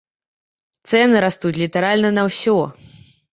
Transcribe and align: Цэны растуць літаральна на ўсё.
Цэны 0.91 1.21
растуць 1.25 1.51
літаральна 1.63 2.09
на 2.17 2.23
ўсё. 2.31 2.57